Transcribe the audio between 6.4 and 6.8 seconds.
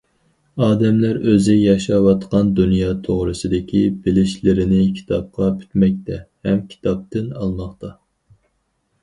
ھەم